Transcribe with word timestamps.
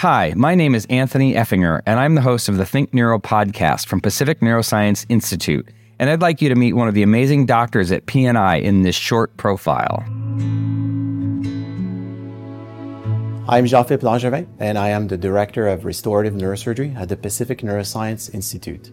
Hi, 0.00 0.34
my 0.36 0.54
name 0.54 0.74
is 0.74 0.84
Anthony 0.90 1.32
Effinger, 1.32 1.80
and 1.86 1.98
I'm 1.98 2.16
the 2.16 2.20
host 2.20 2.50
of 2.50 2.58
the 2.58 2.66
Think 2.66 2.92
Neuro 2.92 3.18
podcast 3.18 3.86
from 3.86 4.02
Pacific 4.02 4.40
Neuroscience 4.40 5.06
Institute. 5.08 5.66
And 5.98 6.10
I'd 6.10 6.20
like 6.20 6.42
you 6.42 6.50
to 6.50 6.54
meet 6.54 6.74
one 6.74 6.86
of 6.86 6.92
the 6.92 7.02
amazing 7.02 7.46
doctors 7.46 7.90
at 7.90 8.04
PNI 8.04 8.60
in 8.60 8.82
this 8.82 8.94
short 8.94 9.34
profile. 9.38 10.04
I'm 13.48 13.64
Jean-Philippe 13.64 14.06
Langevin, 14.06 14.46
and 14.58 14.76
I 14.76 14.90
am 14.90 15.08
the 15.08 15.16
Director 15.16 15.66
of 15.66 15.86
Restorative 15.86 16.34
Neurosurgery 16.34 16.94
at 16.94 17.08
the 17.08 17.16
Pacific 17.16 17.60
Neuroscience 17.60 18.34
Institute. 18.34 18.92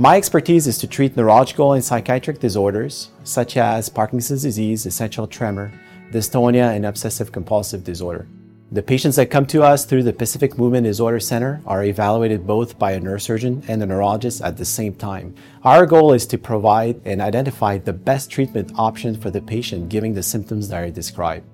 My 0.00 0.16
expertise 0.16 0.66
is 0.66 0.78
to 0.78 0.86
treat 0.86 1.14
neurological 1.14 1.74
and 1.74 1.84
psychiatric 1.84 2.40
disorders 2.40 3.10
such 3.22 3.58
as 3.58 3.90
Parkinson's 3.90 4.40
disease, 4.40 4.86
essential 4.86 5.26
tremor, 5.26 5.70
dystonia, 6.10 6.74
and 6.74 6.86
obsessive 6.86 7.32
compulsive 7.32 7.84
disorder. 7.84 8.26
The 8.72 8.82
patients 8.82 9.16
that 9.16 9.28
come 9.28 9.44
to 9.48 9.62
us 9.62 9.84
through 9.84 10.04
the 10.04 10.14
Pacific 10.14 10.56
Movement 10.56 10.84
Disorder 10.84 11.20
Center 11.20 11.60
are 11.66 11.84
evaluated 11.84 12.46
both 12.46 12.78
by 12.78 12.92
a 12.92 13.00
neurosurgeon 13.00 13.68
and 13.68 13.82
a 13.82 13.86
neurologist 13.86 14.40
at 14.40 14.56
the 14.56 14.64
same 14.64 14.94
time. 14.94 15.34
Our 15.64 15.84
goal 15.84 16.14
is 16.14 16.24
to 16.28 16.38
provide 16.38 17.02
and 17.04 17.20
identify 17.20 17.76
the 17.76 17.92
best 17.92 18.30
treatment 18.30 18.72
option 18.76 19.20
for 19.20 19.30
the 19.30 19.42
patient 19.42 19.90
given 19.90 20.14
the 20.14 20.22
symptoms 20.22 20.70
that 20.70 20.82
are 20.82 20.90
described. 20.90 21.46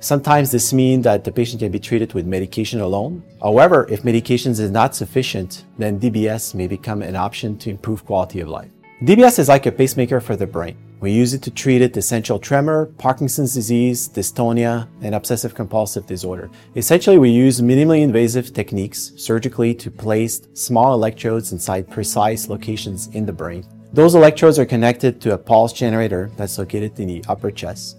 Sometimes 0.00 0.52
this 0.52 0.72
means 0.72 1.02
that 1.04 1.24
the 1.24 1.32
patient 1.32 1.58
can 1.58 1.72
be 1.72 1.80
treated 1.80 2.14
with 2.14 2.24
medication 2.24 2.80
alone. 2.80 3.20
However, 3.42 3.84
if 3.90 4.04
medications 4.04 4.60
is 4.60 4.70
not 4.70 4.94
sufficient, 4.94 5.64
then 5.76 5.98
DBS 5.98 6.54
may 6.54 6.68
become 6.68 7.02
an 7.02 7.16
option 7.16 7.58
to 7.58 7.70
improve 7.70 8.06
quality 8.06 8.38
of 8.38 8.48
life. 8.48 8.70
DBS 9.02 9.40
is 9.40 9.48
like 9.48 9.66
a 9.66 9.72
pacemaker 9.72 10.20
for 10.20 10.36
the 10.36 10.46
brain. 10.46 10.76
We 11.00 11.10
use 11.10 11.34
it 11.34 11.42
to 11.42 11.50
treat 11.50 11.82
it 11.82 11.96
essential 11.96 12.38
tremor, 12.38 12.86
Parkinson's 12.98 13.54
disease, 13.54 14.08
dystonia, 14.08 14.88
and 15.02 15.16
obsessive 15.16 15.54
compulsive 15.54 16.06
disorder. 16.06 16.48
Essentially, 16.76 17.18
we 17.18 17.30
use 17.30 17.60
minimally 17.60 18.02
invasive 18.02 18.52
techniques 18.52 19.12
surgically 19.16 19.74
to 19.74 19.90
place 19.90 20.42
small 20.54 20.94
electrodes 20.94 21.52
inside 21.52 21.90
precise 21.90 22.48
locations 22.48 23.08
in 23.14 23.26
the 23.26 23.32
brain. 23.32 23.64
Those 23.92 24.14
electrodes 24.14 24.58
are 24.58 24.66
connected 24.66 25.20
to 25.22 25.34
a 25.34 25.38
pulse 25.38 25.72
generator 25.72 26.30
that's 26.36 26.58
located 26.58 26.98
in 27.00 27.08
the 27.08 27.24
upper 27.28 27.50
chest. 27.50 27.97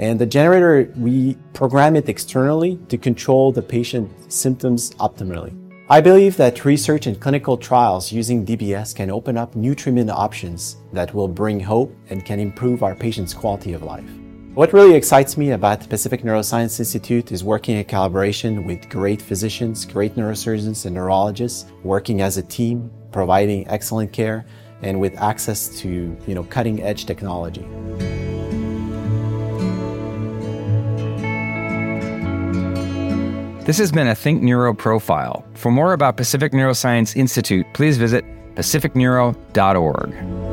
And 0.00 0.18
the 0.18 0.24
generator, 0.24 0.90
we 0.96 1.36
program 1.52 1.94
it 1.94 2.08
externally 2.08 2.78
to 2.88 2.96
control 2.96 3.52
the 3.52 3.60
patient's 3.60 4.34
symptoms 4.34 4.94
optimally. 4.94 5.54
I 5.90 6.00
believe 6.00 6.38
that 6.38 6.64
research 6.64 7.06
and 7.06 7.20
clinical 7.20 7.58
trials 7.58 8.10
using 8.10 8.46
DBS 8.46 8.94
can 8.94 9.10
open 9.10 9.36
up 9.36 9.54
new 9.54 9.74
treatment 9.74 10.08
options 10.08 10.76
that 10.94 11.12
will 11.12 11.28
bring 11.28 11.60
hope 11.60 11.94
and 12.08 12.24
can 12.24 12.40
improve 12.40 12.82
our 12.82 12.94
patients' 12.94 13.34
quality 13.34 13.74
of 13.74 13.82
life. 13.82 14.08
What 14.54 14.72
really 14.72 14.94
excites 14.94 15.36
me 15.36 15.50
about 15.50 15.82
the 15.82 15.88
Pacific 15.88 16.22
Neuroscience 16.22 16.80
Institute 16.80 17.30
is 17.30 17.44
working 17.44 17.76
in 17.76 17.84
collaboration 17.84 18.64
with 18.64 18.88
great 18.88 19.20
physicians, 19.20 19.84
great 19.84 20.16
neurosurgeons, 20.16 20.86
and 20.86 20.94
neurologists, 20.94 21.70
working 21.82 22.22
as 22.22 22.38
a 22.38 22.42
team, 22.42 22.90
providing 23.12 23.68
excellent 23.68 24.14
care, 24.14 24.46
and 24.80 24.98
with 24.98 25.14
access 25.18 25.68
to 25.80 26.16
you 26.26 26.34
know, 26.34 26.44
cutting 26.44 26.82
edge 26.82 27.04
technology. 27.04 27.66
This 33.70 33.78
has 33.78 33.92
been 33.92 34.08
a 34.08 34.16
Think 34.16 34.42
Neuro 34.42 34.74
profile. 34.74 35.44
For 35.54 35.70
more 35.70 35.92
about 35.92 36.16
Pacific 36.16 36.50
Neuroscience 36.50 37.14
Institute, 37.14 37.64
please 37.72 37.98
visit 37.98 38.24
pacificneuro.org. 38.56 40.49